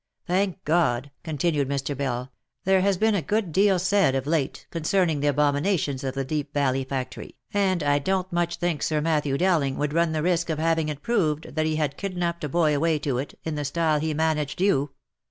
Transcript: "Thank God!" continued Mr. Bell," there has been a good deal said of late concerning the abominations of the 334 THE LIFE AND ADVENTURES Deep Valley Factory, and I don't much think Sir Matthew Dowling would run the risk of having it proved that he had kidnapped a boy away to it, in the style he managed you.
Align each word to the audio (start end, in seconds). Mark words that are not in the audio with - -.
"Thank 0.25 0.63
God!" 0.63 1.11
continued 1.23 1.69
Mr. 1.69 1.95
Bell," 1.95 2.31
there 2.65 2.81
has 2.81 2.97
been 2.97 3.13
a 3.13 3.21
good 3.21 3.51
deal 3.51 3.77
said 3.77 4.15
of 4.15 4.25
late 4.25 4.65
concerning 4.71 5.19
the 5.19 5.27
abominations 5.27 6.03
of 6.03 6.15
the 6.15 6.25
334 6.25 6.25
THE 6.25 6.65
LIFE 6.65 6.73
AND 6.73 6.73
ADVENTURES 6.73 6.89
Deep 6.89 6.91
Valley 6.91 7.29
Factory, 7.29 7.35
and 7.53 7.83
I 7.83 7.99
don't 7.99 8.33
much 8.33 8.55
think 8.55 8.81
Sir 8.81 8.99
Matthew 8.99 9.37
Dowling 9.37 9.77
would 9.77 9.93
run 9.93 10.13
the 10.13 10.23
risk 10.23 10.49
of 10.49 10.57
having 10.57 10.89
it 10.89 11.03
proved 11.03 11.53
that 11.53 11.67
he 11.67 11.75
had 11.75 11.97
kidnapped 11.97 12.43
a 12.43 12.49
boy 12.49 12.75
away 12.75 12.97
to 12.97 13.19
it, 13.19 13.37
in 13.43 13.53
the 13.53 13.63
style 13.63 13.99
he 13.99 14.15
managed 14.15 14.59
you. 14.59 14.89